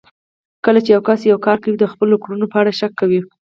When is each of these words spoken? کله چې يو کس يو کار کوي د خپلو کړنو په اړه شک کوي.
کله 0.65 0.79
چې 0.85 0.89
يو 0.95 1.01
کس 1.07 1.19
يو 1.29 1.37
کار 1.45 1.57
کوي 1.63 1.77
د 1.79 1.85
خپلو 1.93 2.15
کړنو 2.23 2.45
په 2.51 2.57
اړه 2.61 2.71
شک 2.79 2.91
کوي. 3.01 3.19